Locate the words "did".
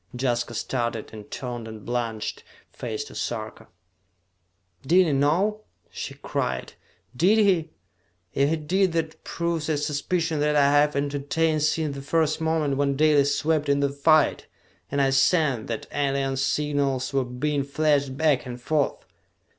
4.81-5.05, 7.15-7.37, 8.55-8.93